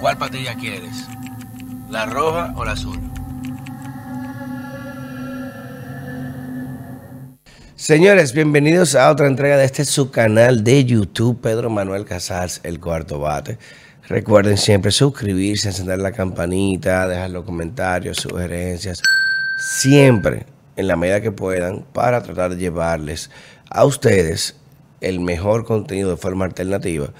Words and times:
¿Cuál 0.00 0.16
patilla 0.16 0.54
quieres? 0.54 1.06
¿La 1.90 2.06
roja 2.06 2.54
o 2.56 2.64
la 2.64 2.72
azul? 2.72 2.98
Señores, 7.76 8.32
bienvenidos 8.32 8.94
a 8.94 9.10
otra 9.10 9.26
entrega 9.26 9.58
de 9.58 9.66
este 9.66 9.84
su 9.84 10.10
canal 10.10 10.64
de 10.64 10.86
YouTube, 10.86 11.42
Pedro 11.42 11.68
Manuel 11.68 12.06
Casals, 12.06 12.60
el 12.62 12.80
cuarto 12.80 13.18
bate. 13.18 13.58
Recuerden 14.08 14.56
siempre 14.56 14.90
suscribirse, 14.90 15.68
encender 15.68 15.98
la 15.98 16.12
campanita, 16.12 17.06
dejar 17.06 17.28
los 17.28 17.44
comentarios, 17.44 18.16
sugerencias, 18.16 19.02
siempre 19.82 20.46
en 20.76 20.88
la 20.88 20.96
medida 20.96 21.20
que 21.20 21.30
puedan 21.30 21.84
para 21.92 22.22
tratar 22.22 22.52
de 22.52 22.56
llevarles 22.56 23.30
a 23.68 23.84
ustedes 23.84 24.56
el 25.02 25.20
mejor 25.20 25.66
contenido 25.66 26.08
de 26.08 26.16
forma 26.16 26.46
alternativa 26.46 27.12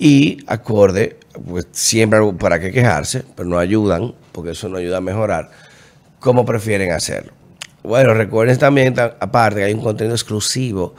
y 0.00 0.38
acorde, 0.46 1.19
pues 1.32 1.68
siempre 1.72 2.20
para 2.38 2.58
qué 2.60 2.72
quejarse, 2.72 3.24
pero 3.36 3.48
no 3.48 3.58
ayudan, 3.58 4.14
porque 4.32 4.50
eso 4.50 4.68
no 4.68 4.78
ayuda 4.78 4.98
a 4.98 5.00
mejorar, 5.00 5.50
como 6.18 6.44
prefieren 6.44 6.92
hacerlo. 6.92 7.32
Bueno, 7.82 8.14
recuerden 8.14 8.58
también, 8.58 8.94
aparte, 8.98 9.60
que 9.60 9.64
hay 9.64 9.72
un 9.72 9.80
contenido 9.80 10.14
exclusivo 10.14 10.94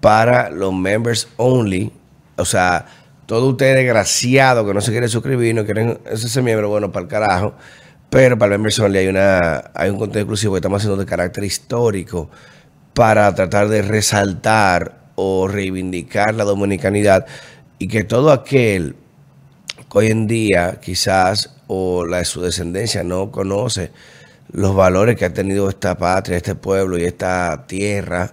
para 0.00 0.50
los 0.50 0.72
members 0.72 1.28
only, 1.36 1.92
o 2.36 2.44
sea, 2.44 2.86
todo 3.26 3.48
usted 3.48 3.74
desgraciado 3.74 4.66
que 4.66 4.74
no 4.74 4.80
se 4.80 4.92
quiere 4.92 5.08
suscribir, 5.08 5.54
no 5.54 5.64
quieren 5.64 5.98
ese 6.10 6.42
miembro, 6.42 6.68
bueno, 6.68 6.92
para 6.92 7.04
el 7.04 7.08
carajo, 7.08 7.54
pero 8.10 8.38
para 8.38 8.54
el 8.54 8.58
members 8.58 8.78
only 8.78 8.98
hay, 8.98 9.08
una, 9.08 9.70
hay 9.74 9.90
un 9.90 9.98
contenido 9.98 10.20
exclusivo 10.20 10.54
que 10.54 10.58
estamos 10.58 10.80
haciendo 10.80 10.96
de 10.98 11.06
carácter 11.06 11.44
histórico 11.44 12.30
para 12.94 13.34
tratar 13.34 13.68
de 13.68 13.82
resaltar 13.82 15.02
o 15.14 15.48
reivindicar 15.48 16.34
la 16.34 16.44
dominicanidad 16.44 17.26
y 17.78 17.88
que 17.88 18.04
todo 18.04 18.30
aquel 18.30 18.94
que 18.94 19.01
hoy 19.94 20.08
en 20.08 20.26
día 20.26 20.80
quizás 20.80 21.54
o 21.66 22.04
la 22.04 22.18
de 22.18 22.24
su 22.24 22.40
descendencia 22.40 23.02
no 23.02 23.30
conoce 23.30 23.90
los 24.52 24.74
valores 24.74 25.16
que 25.16 25.24
ha 25.24 25.32
tenido 25.32 25.68
esta 25.68 25.96
patria, 25.96 26.36
este 26.36 26.54
pueblo 26.54 26.98
y 26.98 27.04
esta 27.04 27.66
tierra 27.66 28.32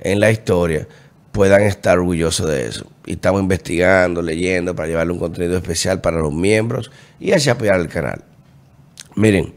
en 0.00 0.20
la 0.20 0.30
historia, 0.30 0.86
puedan 1.32 1.62
estar 1.62 1.98
orgullosos 1.98 2.48
de 2.48 2.66
eso. 2.66 2.86
Y 3.04 3.12
estamos 3.12 3.42
investigando, 3.42 4.22
leyendo 4.22 4.74
para 4.74 4.88
llevarle 4.88 5.12
un 5.12 5.18
contenido 5.18 5.56
especial 5.56 6.00
para 6.00 6.18
los 6.18 6.32
miembros 6.32 6.90
y 7.20 7.32
así 7.32 7.50
apoyar 7.50 7.80
el 7.80 7.88
canal. 7.88 8.24
Miren, 9.14 9.52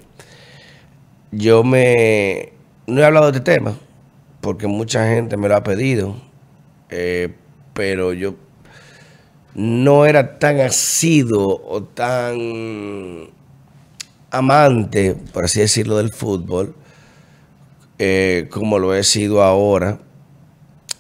yo 1.31 1.63
me 1.63 2.53
no 2.88 3.02
he 3.02 3.05
hablado 3.05 3.31
de 3.31 3.38
este 3.38 3.52
tema 3.53 3.77
porque 4.41 4.67
mucha 4.67 5.07
gente 5.07 5.38
me 5.38 5.47
lo 5.47 5.55
ha 5.55 5.63
pedido, 5.63 6.16
eh, 6.89 7.33
pero 7.73 8.11
yo 8.11 8.35
no 9.55 10.05
era 10.05 10.39
tan 10.39 10.59
asido 10.61 11.61
o 11.66 11.83
tan 11.83 13.30
amante, 14.31 15.16
por 15.33 15.45
así 15.45 15.59
decirlo, 15.59 15.97
del 15.97 16.11
fútbol, 16.11 16.75
eh, 17.99 18.47
como 18.49 18.79
lo 18.79 18.95
he 18.95 19.03
sido 19.03 19.44
ahora. 19.44 19.99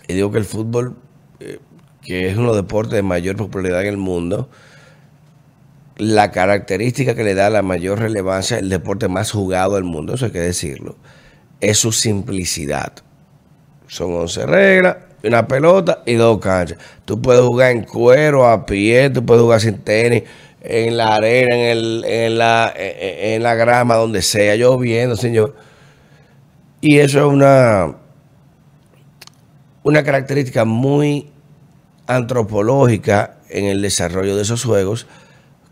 Y 0.07 0.13
digo 0.13 0.31
que 0.31 0.39
el 0.39 0.45
fútbol, 0.45 0.95
eh, 1.39 1.59
que 2.01 2.29
es 2.29 2.33
uno 2.37 2.51
de 2.51 2.57
los 2.57 2.65
deportes 2.65 2.93
de 2.93 3.03
mayor 3.03 3.37
popularidad 3.37 3.81
en 3.81 3.87
el 3.87 3.97
mundo, 3.97 4.49
la 5.97 6.31
característica 6.31 7.15
que 7.15 7.23
le 7.23 7.35
da 7.35 7.49
la 7.49 7.61
mayor 7.61 7.99
relevancia, 7.99 8.57
el 8.59 8.69
deporte 8.69 9.07
más 9.07 9.31
jugado 9.31 9.75
del 9.75 9.83
mundo, 9.83 10.15
eso 10.15 10.25
hay 10.25 10.31
que 10.31 10.39
decirlo, 10.39 10.95
es 11.59 11.77
su 11.77 11.91
simplicidad. 11.91 12.93
Son 13.87 14.13
11 14.13 14.45
reglas, 14.45 14.97
una 15.23 15.47
pelota 15.47 16.03
y 16.05 16.15
dos 16.15 16.39
canchas. 16.39 16.77
Tú 17.05 17.21
puedes 17.21 17.41
jugar 17.41 17.71
en 17.71 17.83
cuero, 17.83 18.47
a 18.47 18.65
pie, 18.65 19.09
tú 19.09 19.25
puedes 19.25 19.41
jugar 19.41 19.61
sin 19.61 19.79
tenis, 19.79 20.23
en 20.61 20.97
la 20.97 21.15
arena, 21.15 21.55
en, 21.55 21.77
el, 21.77 22.05
en, 22.05 22.37
la, 22.37 22.73
en 22.75 23.43
la 23.43 23.55
grama, 23.55 23.95
donde 23.95 24.21
sea, 24.21 24.55
lloviendo, 24.55 25.15
señor. 25.15 25.55
Y 26.81 26.99
eso 26.99 27.19
es 27.19 27.25
una, 27.25 27.95
una 29.83 30.03
característica 30.03 30.65
muy 30.65 31.29
antropológica 32.07 33.37
en 33.49 33.65
el 33.65 33.81
desarrollo 33.81 34.35
de 34.35 34.41
esos 34.43 34.63
juegos 34.63 35.07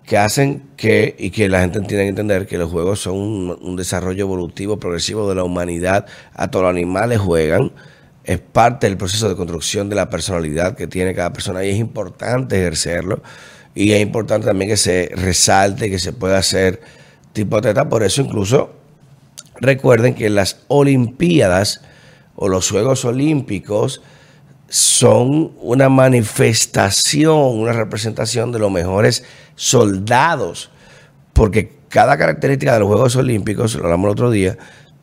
que 0.05 0.17
hacen 0.17 0.63
que, 0.75 1.15
y 1.19 1.29
que 1.29 1.49
la 1.49 1.61
gente 1.61 1.81
tiene 1.81 2.03
que 2.03 2.09
entender 2.09 2.47
que 2.47 2.57
los 2.57 2.71
juegos 2.71 2.99
son 2.99 3.15
un, 3.15 3.57
un 3.61 3.75
desarrollo 3.75 4.21
evolutivo, 4.23 4.79
progresivo 4.79 5.29
de 5.29 5.35
la 5.35 5.43
humanidad. 5.43 6.07
A 6.33 6.49
todos 6.49 6.63
los 6.63 6.71
animales 6.71 7.19
juegan 7.19 7.71
es 8.29 8.37
parte 8.37 8.85
del 8.85 8.95
proceso 8.95 9.27
de 9.27 9.35
construcción 9.35 9.89
de 9.89 9.95
la 9.95 10.07
personalidad 10.07 10.75
que 10.75 10.85
tiene 10.85 11.15
cada 11.15 11.33
persona 11.33 11.65
y 11.65 11.71
es 11.71 11.77
importante 11.77 12.59
ejercerlo 12.59 13.23
y 13.73 13.93
es 13.93 14.01
importante 14.01 14.45
también 14.45 14.69
que 14.69 14.77
se 14.77 15.09
resalte, 15.15 15.89
que 15.89 15.97
se 15.97 16.13
pueda 16.13 16.37
hacer 16.37 16.79
tipo 17.33 17.59
teta. 17.59 17.89
Por 17.89 18.03
eso 18.03 18.21
incluso 18.21 18.69
recuerden 19.59 20.13
que 20.13 20.29
las 20.29 20.59
Olimpiadas 20.67 21.81
o 22.35 22.49
los 22.49 22.69
Juegos 22.69 23.03
Olímpicos 23.03 24.03
son 24.67 25.53
una 25.59 25.89
manifestación, 25.89 27.57
una 27.57 27.73
representación 27.73 28.51
de 28.51 28.59
los 28.59 28.71
mejores 28.71 29.23
soldados, 29.55 30.69
porque 31.33 31.79
cada 31.89 32.15
característica 32.15 32.73
de 32.73 32.79
los 32.81 32.89
Juegos 32.89 33.15
Olímpicos, 33.15 33.73
lo 33.73 33.85
hablamos 33.85 34.05
el 34.05 34.11
otro 34.11 34.29
día, 34.29 34.55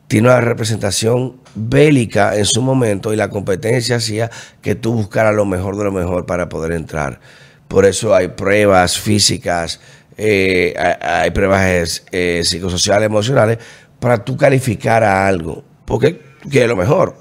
tiene 0.07 0.29
una 0.29 0.41
representación 0.41 1.41
bélica 1.53 2.35
en 2.35 2.45
su 2.45 2.61
momento 2.61 3.13
y 3.13 3.17
la 3.17 3.29
competencia 3.29 3.97
hacía 3.97 4.31
que 4.61 4.75
tú 4.75 4.93
buscaras 4.93 5.35
lo 5.35 5.45
mejor 5.45 5.77
de 5.77 5.83
lo 5.83 5.91
mejor 5.91 6.25
para 6.25 6.49
poder 6.49 6.71
entrar. 6.71 7.19
Por 7.67 7.85
eso 7.85 8.15
hay 8.15 8.29
pruebas 8.29 8.97
físicas, 8.97 9.81
eh, 10.15 10.73
hay, 11.01 11.31
pruebas 11.31 12.05
eh, 12.11 12.41
psicosociales, 12.43 13.07
emocionales, 13.07 13.57
para 13.99 14.23
tú 14.23 14.37
calificar 14.37 15.03
a 15.03 15.27
algo, 15.27 15.63
porque 15.83 16.21
quieres 16.49 16.69
lo 16.69 16.77
mejor. 16.77 17.17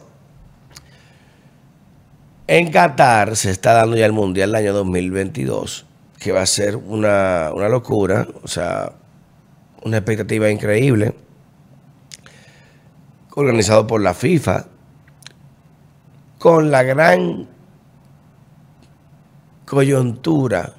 En 2.47 2.71
Qatar 2.71 3.35
se 3.35 3.51
está 3.51 3.73
dando 3.73 3.97
ya 3.97 4.07
el 4.07 4.13
Mundial 4.13 4.53
del 4.53 4.63
año 4.63 4.73
2022, 4.73 5.87
que 6.21 6.31
va 6.31 6.43
a 6.43 6.47
ser 6.47 6.77
una, 6.77 7.51
una 7.53 7.69
locura, 7.69 8.29
o 8.45 8.47
sea, 8.47 8.93
una 9.83 9.97
expectativa 9.97 10.49
increíble 10.49 11.13
organizado 13.37 13.87
por 13.87 14.01
la 14.01 14.15
FIFA, 14.15 14.65
con 16.39 16.71
la 16.71 16.83
gran 16.83 17.47
coyuntura 19.67 20.73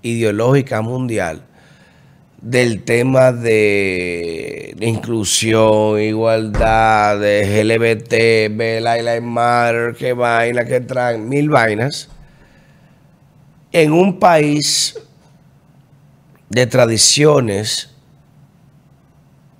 ideológica 0.00 0.80
mundial 0.80 1.42
del 2.40 2.82
tema 2.82 3.30
de 3.32 4.74
inclusión, 4.80 6.00
igualdad, 6.00 7.20
de 7.20 7.62
LGBT, 7.62 8.56
Bella 8.56 8.96
Lives 8.96 9.22
Matter, 9.22 9.94
que 9.96 10.14
vaina, 10.14 10.64
que 10.64 10.80
traen 10.80 11.28
mil 11.28 11.50
vainas, 11.50 12.08
en 13.72 13.92
un 13.92 14.18
país 14.18 14.98
de 16.48 16.66
tradiciones 16.66 17.90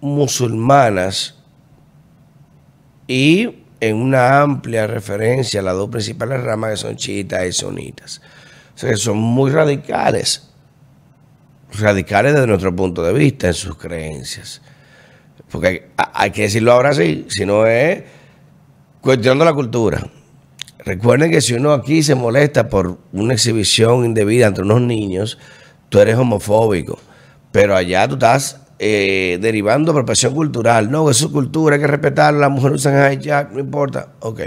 musulmanas 0.01 1.36
y 3.07 3.65
en 3.81 3.97
una 3.97 4.41
amplia 4.41 4.87
referencia 4.87 5.61
a 5.61 5.63
las 5.63 5.75
dos 5.75 5.91
principales 5.91 6.43
ramas 6.43 6.71
que 6.71 6.77
son 6.77 6.97
chiitas 6.97 7.47
y 7.47 7.53
sunitas. 7.53 8.21
O 8.75 8.79
sea, 8.79 8.91
que 8.91 8.97
son 8.97 9.19
muy 9.19 9.51
radicales, 9.51 10.51
radicales 11.79 12.35
desde 12.35 12.47
nuestro 12.47 12.75
punto 12.75 13.03
de 13.03 13.13
vista 13.13 13.49
en 13.49 13.55
sus 13.55 13.77
creencias. 13.77 14.61
Porque 15.51 15.91
hay, 15.97 16.31
que 16.31 16.43
decirlo 16.43 16.73
ahora 16.73 16.93
sí, 16.93 17.27
si 17.29 17.47
no 17.47 17.67
es 17.67 18.03
cuestionando 19.01 19.45
la 19.45 19.53
cultura. 19.53 20.07
Recuerden 20.85 21.31
que 21.31 21.41
si 21.41 21.55
uno 21.55 21.73
aquí 21.73 22.03
se 22.03 22.15
molesta 22.15 22.69
por 22.69 22.99
una 23.13 23.35
exhibición 23.35 24.05
indebida 24.05 24.47
entre 24.47 24.65
unos 24.65 24.83
niños, 24.83 25.39
tú 25.89 25.99
eres 25.99 26.17
homofóbico. 26.17 26.99
Pero 27.53 27.77
allá 27.77 28.07
tú 28.09 28.15
estás 28.15 28.61
eh, 28.79 29.39
derivando 29.41 29.93
apropiación 29.93 30.35
cultural. 30.35 30.91
No, 30.91 31.11
es 31.11 31.17
su 31.17 31.33
cultura, 31.33 31.77
hay 31.77 31.81
que 31.81 31.87
respetarla. 31.87 32.41
Las 32.41 32.51
mujeres 32.51 32.81
usan 32.81 33.13
hijack, 33.13 33.53
no 33.53 33.61
importa. 33.61 34.13
Ok. 34.21 34.41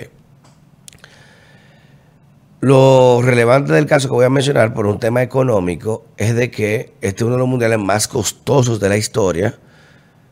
Lo 2.62 3.22
relevante 3.24 3.72
del 3.72 3.86
caso 3.86 4.10
que 4.10 4.16
voy 4.16 4.26
a 4.26 4.30
mencionar 4.30 4.74
por 4.74 4.86
un 4.86 5.00
tema 5.00 5.24
económico 5.24 6.06
es 6.18 6.36
de 6.36 6.52
que 6.52 6.94
este 7.00 7.08
es 7.08 7.22
uno 7.22 7.36
de 7.36 7.40
los 7.40 7.48
mundiales 7.48 7.80
más 7.80 8.08
costosos 8.08 8.80
de 8.80 8.90
la 8.90 8.98
historia. 8.98 9.58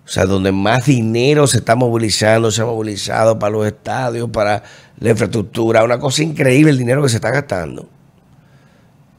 O 0.05 0.09
sea, 0.09 0.25
donde 0.25 0.51
más 0.51 0.85
dinero 0.85 1.47
se 1.47 1.57
está 1.57 1.75
movilizando, 1.75 2.51
se 2.51 2.61
ha 2.61 2.65
movilizado 2.65 3.39
para 3.39 3.51
los 3.51 3.65
estadios, 3.65 4.29
para 4.29 4.63
la 4.99 5.09
infraestructura. 5.09 5.83
Una 5.83 5.99
cosa 5.99 6.23
increíble 6.23 6.71
el 6.71 6.77
dinero 6.77 7.01
que 7.01 7.09
se 7.09 7.15
está 7.15 7.31
gastando. 7.31 7.87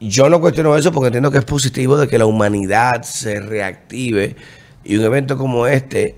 Yo 0.01 0.29
no 0.29 0.41
cuestiono 0.41 0.77
eso 0.77 0.93
porque 0.93 1.09
entiendo 1.09 1.31
que 1.31 1.39
es 1.39 1.45
positivo 1.45 1.97
de 1.97 2.09
que 2.09 2.19
la 2.19 2.27
humanidad 2.27 3.03
se 3.03 3.41
reactive 3.41 4.37
y 4.89 4.97
un 4.97 5.05
evento 5.05 5.37
como 5.37 5.67
este, 5.67 6.17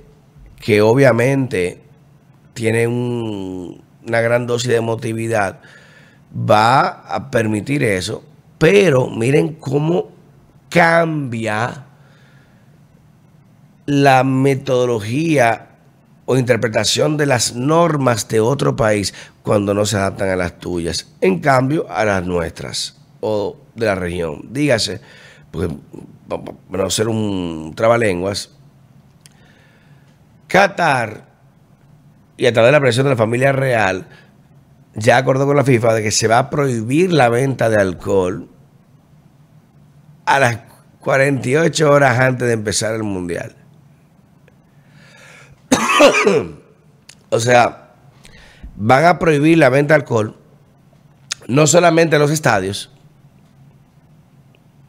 que 0.61 0.81
obviamente 0.81 1.82
tiene 2.55 2.87
una 2.87 4.20
gran 4.20 4.46
dosis 4.46 4.69
de 4.69 4.76
emotividad, 4.76 5.58
va 6.32 6.87
a 6.88 7.32
permitir 7.32 7.82
eso. 7.82 8.22
Pero 8.58 9.11
miren 9.11 9.55
cómo 9.55 10.11
cambia 10.69 11.84
la 13.87 14.22
metodología 14.22 15.70
o 16.26 16.37
interpretación 16.37 17.17
de 17.17 17.26
las 17.26 17.56
normas 17.56 18.28
de 18.28 18.38
otro 18.38 18.76
país 18.76 19.12
cuando 19.43 19.75
no 19.75 19.84
se 19.84 19.96
adaptan 19.96 20.28
a 20.28 20.37
las 20.37 20.61
tuyas. 20.61 21.08
En 21.20 21.40
cambio, 21.40 21.90
a 21.90 22.05
las 22.05 22.25
nuestras 22.25 23.00
o 23.19 23.56
de 23.75 23.87
la 23.87 23.96
región. 23.96 24.43
Dígase, 24.52 25.00
porque 25.50 25.75
para 26.70 26.84
no 26.84 26.90
ser 26.90 27.08
un 27.08 27.72
trabalenguas, 27.75 28.59
Qatar, 30.50 31.26
y 32.37 32.47
a 32.47 32.52
través 32.52 32.69
de 32.69 32.73
la 32.73 32.81
presión 32.81 33.05
de 33.05 33.11
la 33.11 33.17
familia 33.17 33.52
real, 33.52 34.08
ya 34.94 35.17
acordó 35.17 35.47
con 35.47 35.56
la 35.56 35.64
FIFA 35.64 35.94
de 35.94 36.02
que 36.02 36.11
se 36.11 36.26
va 36.26 36.38
a 36.38 36.50
prohibir 36.50 37.12
la 37.12 37.29
venta 37.29 37.70
de 37.70 37.81
alcohol 37.81 38.49
a 40.26 40.41
las 40.41 40.58
48 40.99 41.91
horas 41.91 42.19
antes 42.19 42.49
de 42.49 42.55
empezar 42.55 42.94
el 42.94 43.05
mundial. 43.05 43.55
o 47.31 47.38
sea, 47.38 47.93
van 48.75 49.05
a 49.05 49.19
prohibir 49.20 49.56
la 49.58 49.69
venta 49.69 49.94
de 49.94 50.00
alcohol 50.00 50.37
no 51.46 51.67
solamente 51.67 52.17
en 52.17 52.23
los 52.23 52.31
estadios, 52.31 52.91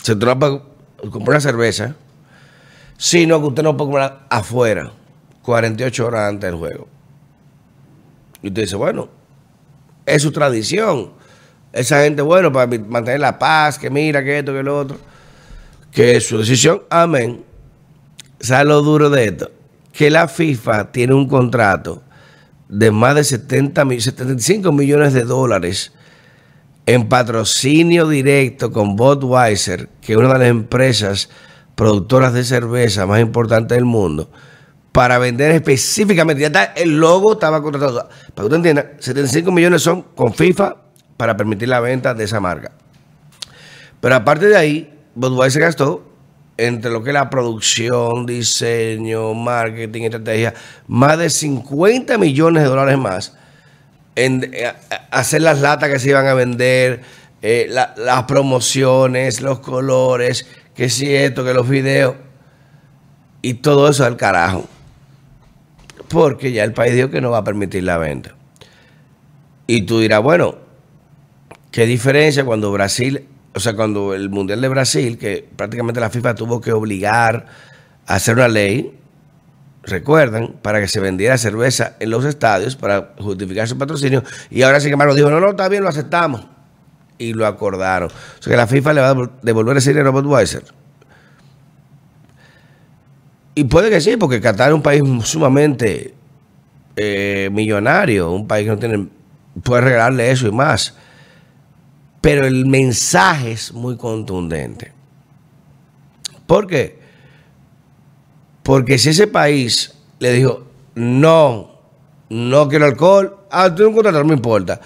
se 0.02 0.16
trata 0.16 0.62
comprar 1.12 1.30
una 1.30 1.40
cerveza, 1.40 1.96
sino 2.98 3.40
que 3.40 3.48
usted 3.48 3.64
no 3.64 3.78
puede 3.78 3.92
comprar 3.92 4.26
afuera, 4.30 4.92
48 5.44 6.06
horas 6.06 6.30
antes 6.30 6.50
del 6.50 6.60
juego. 6.60 6.88
Y 8.42 8.48
usted 8.48 8.64
dice, 8.64 8.76
bueno, 8.76 9.10
es 10.06 10.22
su 10.22 10.32
tradición. 10.32 11.12
Esa 11.74 12.04
gente, 12.04 12.22
bueno, 12.22 12.52
para 12.52 12.68
mantener 12.80 13.20
la 13.20 13.40
paz, 13.40 13.80
que 13.80 13.90
mira, 13.90 14.24
que 14.24 14.40
esto, 14.40 14.54
que 14.54 14.64
lo 14.64 14.78
otro, 14.78 14.98
que 15.92 16.18
es 16.18 16.28
su 16.28 16.38
decisión, 16.38 16.84
amén. 16.90 17.44
¿Sabe 18.40 18.66
lo 18.66 18.82
duro 18.82 19.10
de 19.10 19.26
esto? 19.26 19.52
Que 19.94 20.10
la 20.10 20.28
FIFA 20.28 20.92
tiene 20.92 21.14
un 21.14 21.28
contrato 21.28 22.02
de 22.68 22.90
más 22.90 23.16
de 23.16 23.24
70, 23.24 23.86
75 24.00 24.72
millones 24.72 25.14
de 25.14 25.24
dólares 25.24 25.92
en 26.86 27.08
patrocinio 27.08 28.08
directo 28.08 28.72
con 28.72 28.96
Budweiser, 28.96 29.90
que 30.02 30.14
es 30.14 30.18
una 30.18 30.34
de 30.34 30.40
las 30.40 30.48
empresas 30.48 31.30
productoras 31.76 32.34
de 32.34 32.44
cerveza 32.44 33.06
más 33.06 33.22
importantes 33.22 33.76
del 33.78 33.86
mundo, 33.86 34.30
para 34.92 35.18
vender 35.18 35.52
específicamente. 35.52 36.42
Ya 36.42 36.48
está, 36.48 36.64
el 36.76 37.00
logo 37.00 37.34
estaba 37.34 37.62
contratado. 37.62 38.10
Para 38.34 38.36
que 38.36 38.42
usted 38.44 38.56
entienda, 38.56 38.92
75 39.00 39.52
millones 39.52 39.82
son 39.82 40.02
con 40.16 40.34
FIFA 40.34 40.76
para 41.18 41.38
permitir 41.38 41.70
la 41.70 41.80
venta 41.80 42.14
de 42.14 42.24
esa 42.24 42.40
marca. 42.40 42.72
Pero 44.00 44.16
aparte 44.16 44.48
de 44.48 44.58
ahí, 44.58 45.00
Budweiser 45.16 45.62
gastó 45.62 46.08
entre 46.58 46.92
lo 46.92 47.04
que 47.04 47.10
es 47.10 47.14
la 47.14 47.30
producción, 47.30 48.26
diseño, 48.26 49.34
marketing, 49.34 50.04
estrategia, 50.04 50.54
más 50.88 51.18
de 51.18 51.30
50 51.30 52.18
millones 52.18 52.64
de 52.64 52.70
dólares 52.70 52.98
más 52.98 53.34
en 54.16 54.52
eh, 54.54 54.72
hacer 55.10 55.42
las 55.42 55.62
latas 55.62 55.90
que 55.90 56.00
se 56.00 56.10
iban 56.10 56.28
a 56.28 56.34
vender, 56.34 57.02
eh, 57.42 57.68
las 57.70 58.24
promociones, 58.24 59.42
los 59.42 59.60
colores, 59.60 60.46
que 60.76 60.90
si 60.90 61.14
esto, 61.14 61.44
que 61.44 61.54
los 61.54 61.68
videos, 61.68 62.16
y 63.42 63.56
todo 63.56 63.90
eso 63.90 64.06
al 64.06 64.18
carajo. 64.18 64.68
Porque 66.12 66.52
ya 66.52 66.64
el 66.64 66.74
país 66.74 66.94
dijo 66.94 67.10
que 67.10 67.22
no 67.22 67.32
va 67.32 67.40
a 67.40 67.44
permitir 67.44 67.84
la 67.84 67.98
venta. 67.98 68.36
Y 69.68 69.84
tú 69.84 70.00
dirás, 70.00 70.22
bueno, 70.22 70.56
¿qué 71.72 71.86
diferencia 71.86 72.44
cuando 72.44 72.72
Brasil, 72.72 73.28
o 73.54 73.60
sea, 73.60 73.76
cuando 73.76 74.14
el 74.14 74.30
Mundial 74.30 74.62
de 74.62 74.68
Brasil, 74.68 75.18
que 75.18 75.48
prácticamente 75.56 76.00
la 76.00 76.10
FIFA 76.10 76.36
tuvo 76.36 76.60
que 76.60 76.74
obligar 76.74 77.46
a 78.06 78.16
hacer 78.16 78.36
una 78.36 78.48
ley 78.48 78.98
recuerdan, 79.84 80.56
para 80.62 80.80
que 80.80 80.88
se 80.88 81.00
vendiera 81.00 81.38
cerveza 81.38 81.96
en 82.00 82.10
los 82.10 82.26
estadios 82.26 82.76
para 82.76 83.14
justificar 83.20 83.68
su 83.68 83.78
patrocinio. 83.78 84.24
Y 84.50 84.62
ahora, 84.62 84.80
sin 84.80 84.94
embargo, 84.94 85.16
dijo, 85.16 85.30
no, 85.30 85.40
no, 85.40 85.52
está 85.52 85.68
bien, 85.70 85.84
lo 85.84 85.90
aceptamos. 85.90 86.46
Y 87.18 87.34
lo 87.34 87.46
acordaron. 87.46 88.10
O 88.10 88.42
sea 88.42 88.52
que 88.52 88.58
la 88.58 88.68
FIFA 88.68 88.94
le 88.94 89.02
va 89.02 89.10
a 89.10 89.32
devolver 89.42 89.78
ese 89.78 89.92
dinero 89.92 90.10
a 90.10 90.12
Budweiser. 90.12 90.64
Y 93.54 93.66
puede 93.66 93.90
que 93.90 94.00
sí, 94.00 94.18
porque 94.18 94.40
Qatar 94.40 94.70
es 94.70 94.76
un 94.76 94.82
país 94.82 95.02
sumamente 95.24 96.14
eh, 96.96 97.50
millonario, 97.52 98.32
un 98.32 98.48
país 98.48 98.66
que 98.66 98.72
no 98.72 98.80
tiene, 98.80 99.08
puede 99.64 99.82
regalarle 99.82 100.32
eso 100.32 100.48
y 100.48 100.52
más. 100.52 100.96
Pero 102.22 102.46
el 102.46 102.66
mensaje 102.66 103.52
es 103.52 103.74
muy 103.74 103.98
contundente. 103.98 104.92
¿Por 106.46 106.68
qué? 106.68 107.00
Porque 108.64 108.98
si 108.98 109.10
ese 109.10 109.28
país 109.28 109.94
le 110.20 110.34
dijo, 110.34 110.68
no, 110.96 111.72
no 112.30 112.70
quiero 112.70 112.86
alcohol, 112.86 113.38
ah, 113.50 113.74
tú 113.74 113.88
un 113.88 113.94
contrato, 113.94 114.20
no 114.20 114.26
me 114.26 114.36
importa. 114.36 114.80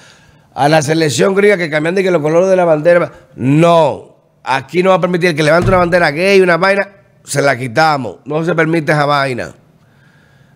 A 0.53 0.69
la 0.69 0.81
selección 0.81 1.35
griega 1.35 1.57
que 1.57 1.69
cambian 1.69 1.95
de 1.95 2.03
que 2.03 2.11
los 2.11 2.21
colores 2.21 2.49
de 2.49 2.55
la 2.55 2.65
bandera, 2.65 3.11
no, 3.35 4.15
aquí 4.43 4.81
no 4.81 4.91
va 4.91 4.95
a 4.95 5.01
permitir 5.01 5.35
que 5.35 5.43
levante 5.43 5.67
una 5.67 5.77
bandera 5.77 6.11
gay, 6.11 6.39
una 6.39 6.57
vaina, 6.57 6.87
se 7.25 7.41
la 7.41 7.57
quitamos, 7.57 8.17
no 8.25 8.43
se 8.45 8.55
permite 8.55 8.91
esa 8.91 9.05
vaina. 9.05 9.53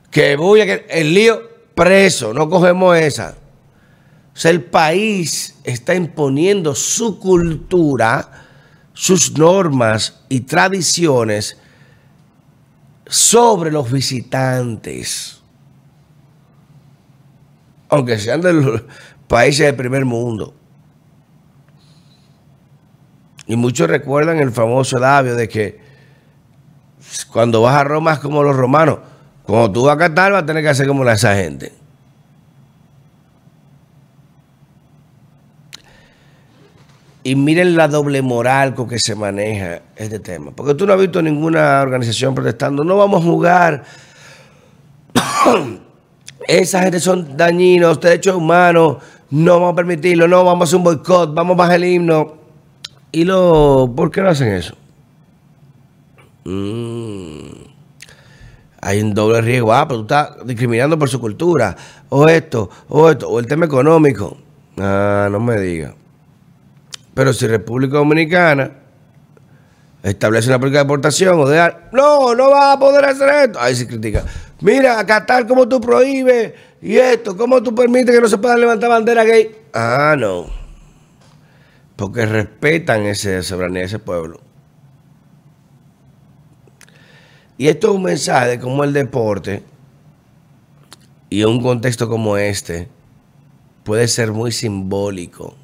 Que 0.10 0.36
voy 0.36 0.62
a 0.62 0.66
que 0.66 0.86
el 0.89 1.13
lío 1.13 1.42
preso, 1.75 2.33
no 2.33 2.50
cogemos 2.50 2.98
esa. 2.98 3.36
O 4.33 4.38
sea, 4.39 4.51
el 4.51 4.63
país 4.63 5.57
está 5.63 5.95
imponiendo 5.95 6.74
su 6.75 7.19
cultura, 7.19 8.45
sus 8.94 9.38
normas 9.38 10.21
y 10.30 10.42
tradiciones 10.42 11.57
sobre 13.06 13.72
los 13.72 13.92
visitantes, 13.92 15.42
aunque 17.89 18.19
sean 18.19 18.42
de 18.42 18.54
los 18.54 18.83
países 19.27 19.65
del 19.65 19.75
primer 19.75 20.06
mundo. 20.06 20.54
Y 23.48 23.56
muchos 23.56 23.89
recuerdan 23.89 24.38
el 24.38 24.51
famoso 24.51 25.00
labio 25.00 25.36
de 25.36 25.50
que 25.50 25.88
cuando 27.31 27.61
vas 27.61 27.75
a 27.75 27.83
Roma 27.83 28.13
es 28.13 28.19
como 28.19 28.44
los 28.44 28.56
romanos. 28.56 29.00
Cuando 29.44 29.71
tú 29.71 29.83
vas 29.85 29.95
a 29.95 29.97
Qatar 29.97 30.31
vas 30.31 30.44
a 30.44 30.45
tener 30.45 30.63
que 30.63 30.69
hacer 30.69 30.88
como 30.88 31.07
esa 31.09 31.35
gente. 31.35 31.73
Y 37.24 37.36
miren 37.36 37.75
la 37.75 37.88
doble 37.88 38.22
moral 38.22 38.74
con 38.74 38.88
que 38.88 38.98
se 38.98 39.13
maneja 39.13 39.81
este 39.95 40.19
tema. 40.19 40.51
Porque 40.51 40.74
tú 40.74 40.88
no 40.88 40.93
has 40.93 41.00
visto 41.00 41.22
ninguna 41.22 41.81
organización 41.81 42.34
protestando. 42.34 42.84
No 42.84 42.98
vamos 42.98 43.22
a 43.22 43.25
jugar. 43.25 43.84
Esa 46.48 46.81
gente 46.81 47.00
son 47.00 47.36
dañinos, 47.36 48.00
derechos 48.00 48.36
humanos. 48.36 48.98
No 49.29 49.55
vamos 49.55 49.74
a 49.74 49.75
permitirlo. 49.75 50.27
No, 50.27 50.43
vamos 50.43 50.62
a 50.62 50.63
hacer 50.69 50.77
un 50.77 50.84
boicot. 50.86 51.34
Vamos 51.34 51.55
a 51.55 51.57
bajar 51.57 51.75
el 51.75 51.86
himno. 51.86 52.36
¿Y 53.12 53.25
lo, 53.25 53.91
por 53.95 54.12
qué 54.12 54.22
no 54.22 54.29
hacen 54.29 54.53
eso? 54.53 54.75
Mm. 56.46 57.69
Hay 58.81 59.01
un 59.01 59.13
doble 59.13 59.41
riesgo. 59.41 59.74
Ah, 59.74 59.88
pero 59.88 60.00
tú 60.00 60.03
estás 60.03 60.46
discriminando 60.46 60.98
por 60.98 61.10
su 61.10 61.19
cultura. 61.19 61.75
O 62.10 62.27
esto, 62.27 62.69
o 62.88 63.10
esto, 63.10 63.29
o 63.29 63.39
el 63.39 63.48
tema 63.48 63.65
económico. 63.65 64.38
Ah, 64.77 65.27
no 65.31 65.39
me 65.39 65.60
digas. 65.60 65.93
Pero 67.13 67.34
si 67.34 67.48
República 67.48 67.98
Dominicana 67.98 68.72
establece 70.03 70.48
una 70.48 70.60
política 70.60 70.79
de 70.79 70.86
deportación 70.86 71.39
o 71.39 71.48
de... 71.48 71.74
No, 71.91 72.34
no 72.34 72.50
va 72.50 72.74
a 72.74 72.79
poder 72.79 73.03
hacer 73.03 73.29
esto. 73.48 73.60
Ahí 73.60 73.75
se 73.75 73.86
critica. 73.88 74.24
Mira, 74.62 75.05
Qatar, 75.05 75.46
¿cómo 75.46 75.67
tú 75.67 75.81
prohíbes? 75.81 76.53
Y 76.81 76.96
esto, 76.96 77.36
¿cómo 77.36 77.62
tú 77.62 77.75
permites 77.75 78.15
que 78.15 78.22
no 78.22 78.29
se 78.29 78.38
puedan 78.38 78.62
levantar 78.62 78.89
bandera 78.89 79.25
gay? 79.25 79.53
Ah, 79.74 80.15
no. 80.17 80.48
Porque 81.98 82.25
respetan 82.25 83.01
esa 83.03 83.43
soberanía 83.43 83.81
de 83.81 83.88
ese 83.88 84.00
pueblo. 84.00 84.39
Y 87.60 87.68
esto 87.68 87.89
es 87.89 87.96
un 87.96 88.04
mensaje 88.04 88.51
de 88.51 88.60
cómo 88.60 88.86
el 88.86 88.94
deporte 88.94 89.63
y 91.30 91.44
un 91.44 91.62
contexto 91.62 92.08
como 92.08 92.38
este 92.38 92.88
puede 93.84 94.08
ser 94.08 94.32
muy 94.32 94.54
simbólico. 94.54 95.58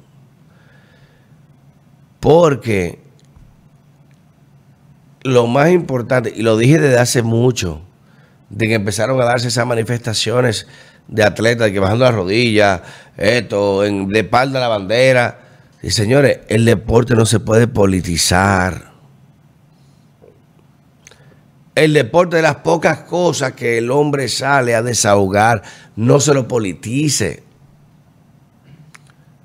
Porque 2.20 2.98
lo 5.22 5.46
más 5.46 5.70
importante, 5.70 6.30
y 6.36 6.42
lo 6.42 6.58
dije 6.58 6.78
desde 6.78 6.98
hace 6.98 7.22
mucho, 7.22 7.80
de 8.50 8.68
que 8.68 8.74
empezaron 8.74 9.18
a 9.22 9.24
darse 9.24 9.48
esas 9.48 9.66
manifestaciones 9.66 10.66
de 11.08 11.24
atletas 11.24 11.70
que 11.70 11.80
bajando 11.80 12.04
las 12.04 12.14
rodillas, 12.14 12.82
esto, 13.16 13.86
en, 13.86 14.08
de 14.08 14.20
espalda 14.20 14.60
la 14.60 14.68
bandera. 14.68 15.40
Y 15.82 15.92
señores, 15.92 16.40
el 16.48 16.66
deporte 16.66 17.14
no 17.14 17.24
se 17.24 17.40
puede 17.40 17.68
politizar. 17.68 18.85
El 21.76 21.92
deporte 21.92 22.36
de 22.36 22.42
las 22.42 22.56
pocas 22.56 23.00
cosas 23.00 23.52
que 23.52 23.76
el 23.76 23.90
hombre 23.90 24.28
sale 24.28 24.74
a 24.74 24.82
desahogar, 24.82 25.62
no 25.94 26.20
se 26.20 26.32
lo 26.32 26.48
politice. 26.48 27.44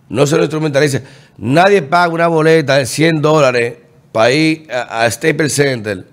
No 0.07 0.25
se 0.25 0.37
lo 0.37 0.43
instrumentalice. 0.43 1.03
Nadie 1.37 1.81
paga 1.81 2.13
una 2.13 2.27
boleta 2.27 2.77
de 2.77 2.85
100 2.85 3.21
dólares 3.21 3.75
para 4.13 4.31
ir 4.31 4.65
a, 4.71 5.11
Staples 5.11 5.53
Center 5.53 6.05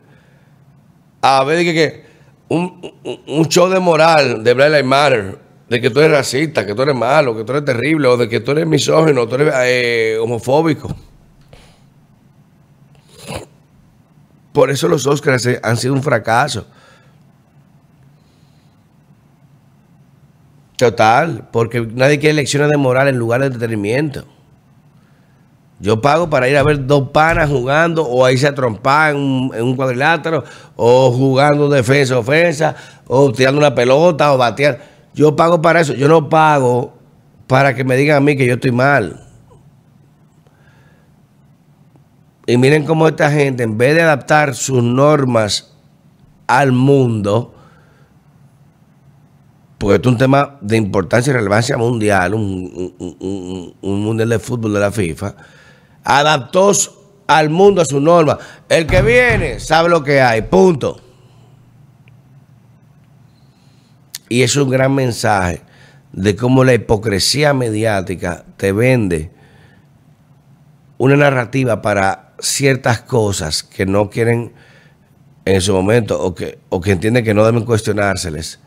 a 1.20 1.44
ver 1.44 1.64
que, 1.64 2.04
un, 2.48 2.92
un, 3.26 3.48
show 3.48 3.68
de 3.68 3.78
moral 3.78 4.42
de 4.42 4.54
Black 4.54 4.70
Lives 4.70 4.84
Matter, 4.84 5.38
de 5.68 5.80
que 5.80 5.90
tú 5.90 6.00
eres 6.00 6.12
racista, 6.12 6.66
que 6.66 6.74
tú 6.74 6.82
eres 6.82 6.96
malo, 6.96 7.36
que 7.36 7.44
tú 7.44 7.52
eres 7.52 7.64
terrible, 7.64 8.08
o 8.08 8.16
de 8.16 8.28
que 8.28 8.40
tú 8.40 8.52
eres 8.52 8.66
misógino, 8.66 9.28
tú 9.28 9.36
eres 9.36 9.54
eh, 9.56 10.18
homofóbico. 10.20 10.94
Por 14.52 14.70
eso 14.70 14.88
los 14.88 15.06
Oscars 15.06 15.48
han 15.62 15.76
sido 15.76 15.94
un 15.94 16.02
fracaso. 16.02 16.66
Total, 20.76 21.48
porque 21.50 21.80
nadie 21.80 22.20
quiere 22.20 22.34
lecciones 22.34 22.70
de 22.70 22.76
moral 22.76 23.08
en 23.08 23.16
lugar 23.16 23.40
de 23.40 23.48
entretenimiento. 23.48 24.24
Yo 25.80 26.00
pago 26.00 26.28
para 26.28 26.48
ir 26.48 26.56
a 26.56 26.62
ver 26.62 26.86
dos 26.86 27.10
panas 27.10 27.48
jugando 27.48 28.04
o 28.04 28.24
ahí 28.24 28.36
se 28.36 28.50
trompar 28.52 29.14
en 29.14 29.16
un, 29.16 29.54
en 29.54 29.62
un 29.62 29.76
cuadrilátero 29.76 30.42
o 30.76 31.12
jugando 31.12 31.68
defensa-ofensa 31.68 32.74
o 33.06 33.32
tirando 33.32 33.58
una 33.58 33.74
pelota 33.74 34.32
o 34.32 34.38
batear. 34.38 34.80
Yo 35.14 35.36
pago 35.36 35.62
para 35.62 35.80
eso. 35.80 35.94
Yo 35.94 36.08
no 36.08 36.28
pago 36.28 36.94
para 37.46 37.74
que 37.74 37.84
me 37.84 37.96
digan 37.96 38.16
a 38.16 38.20
mí 38.20 38.36
que 38.36 38.46
yo 38.46 38.54
estoy 38.54 38.72
mal. 38.72 39.27
Y 42.48 42.56
miren 42.56 42.86
cómo 42.86 43.06
esta 43.06 43.30
gente, 43.30 43.62
en 43.62 43.76
vez 43.76 43.94
de 43.94 44.00
adaptar 44.00 44.54
sus 44.54 44.82
normas 44.82 45.70
al 46.46 46.72
mundo, 46.72 47.54
porque 49.76 49.96
esto 49.96 50.08
es 50.08 50.12
un 50.14 50.18
tema 50.18 50.56
de 50.62 50.78
importancia 50.78 51.30
y 51.30 51.34
relevancia 51.34 51.76
mundial, 51.76 52.32
un, 52.32 53.74
un 53.82 54.02
mundial 54.02 54.30
de 54.30 54.38
fútbol 54.38 54.72
de 54.72 54.80
la 54.80 54.90
FIFA, 54.90 55.34
adaptó 56.02 56.72
al 57.26 57.50
mundo 57.50 57.82
a 57.82 57.84
su 57.84 58.00
norma. 58.00 58.38
El 58.66 58.86
que 58.86 59.02
viene 59.02 59.60
sabe 59.60 59.90
lo 59.90 60.02
que 60.02 60.22
hay, 60.22 60.40
punto. 60.40 60.98
Y 64.30 64.40
es 64.40 64.56
un 64.56 64.70
gran 64.70 64.94
mensaje 64.94 65.60
de 66.14 66.34
cómo 66.34 66.64
la 66.64 66.72
hipocresía 66.72 67.52
mediática 67.52 68.46
te 68.56 68.72
vende 68.72 69.32
una 70.96 71.14
narrativa 71.14 71.82
para 71.82 72.27
ciertas 72.40 73.00
cosas 73.02 73.62
que 73.62 73.86
no 73.86 74.10
quieren 74.10 74.52
en 75.44 75.60
su 75.60 75.72
momento 75.72 76.20
o 76.20 76.34
que, 76.34 76.58
o 76.68 76.80
que 76.80 76.92
entienden 76.92 77.24
que 77.24 77.34
no 77.34 77.44
deben 77.44 77.64
cuestionárseles. 77.64 78.60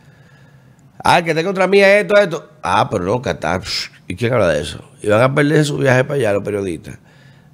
Ah, 1.04 1.24
que 1.24 1.34
tengo 1.34 1.50
contra 1.50 1.68
mí 1.68 1.82
esto, 1.82 2.18
esto. 2.18 2.50
Ah, 2.62 2.88
pero 2.90 3.04
no, 3.04 3.22
Qatar. 3.22 3.62
¿Y 4.08 4.16
quién 4.16 4.34
habla 4.34 4.50
de 4.50 4.62
eso? 4.62 4.84
Y 5.02 5.08
van 5.08 5.22
a 5.22 5.34
perder 5.34 5.66
su 5.66 5.78
viaje 5.78 6.04
para 6.04 6.16
allá 6.16 6.34
los 6.34 6.44
periodistas 6.44 7.00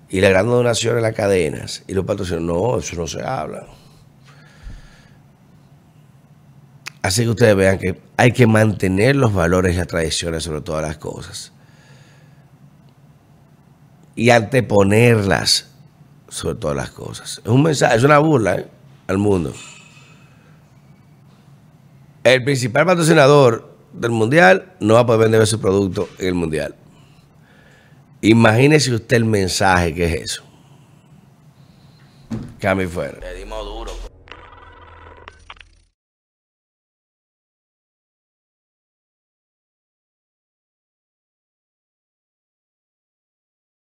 y 0.09 0.21
la 0.21 0.29
gran 0.29 0.47
donación 0.47 0.97
en 0.97 1.03
las 1.03 1.13
cadenas 1.13 1.83
y 1.87 1.93
los 1.93 2.05
patrocinios. 2.05 2.43
No, 2.43 2.79
eso 2.79 2.95
no 2.95 3.07
se 3.07 3.21
habla. 3.21 3.65
Así 7.01 7.23
que 7.23 7.29
ustedes 7.29 7.55
vean 7.55 7.79
que 7.79 8.01
hay 8.17 8.31
que 8.31 8.47
mantener 8.47 9.15
los 9.15 9.33
valores 9.33 9.75
y 9.75 9.77
las 9.77 9.87
tradiciones 9.87 10.43
sobre 10.43 10.61
todas 10.61 10.81
las 10.81 10.97
cosas. 10.97 11.53
Y 14.15 14.31
anteponerlas 14.31 15.69
sobre 16.29 16.55
todas 16.55 16.75
las 16.75 16.91
cosas. 16.91 17.41
Es 17.43 17.49
un 17.49 17.63
mensaje, 17.63 17.97
es 17.97 18.03
una 18.03 18.19
burla 18.19 18.55
¿eh? 18.55 18.67
al 19.07 19.17
mundo. 19.17 19.53
El 22.23 22.43
principal 22.43 22.85
patrocinador 22.85 23.75
del 23.93 24.11
mundial 24.11 24.73
no 24.79 24.95
va 24.95 25.01
a 25.01 25.05
poder 25.05 25.21
vender 25.21 25.47
su 25.47 25.59
producto 25.59 26.09
en 26.19 26.27
el 26.27 26.33
mundial. 26.33 26.75
Imagínese 28.21 28.93
usted 28.93 29.17
el 29.17 29.25
mensaje 29.25 29.93
que 29.93 30.05
es 30.05 30.21
eso. 30.21 30.43
Cami 32.59 32.87
fuera. 32.87 33.19
Le 33.19 33.35
dimos 33.35 33.63
duro. 33.63 33.76